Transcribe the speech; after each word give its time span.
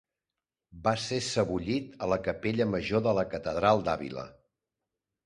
Va 0.85 0.93
ser 1.01 1.19
sebollit 1.25 1.93
a 2.05 2.07
la 2.13 2.17
capella 2.29 2.67
major 2.71 3.05
de 3.09 3.13
la 3.19 3.27
catedral 3.35 3.85
d'Àvila. 3.89 4.25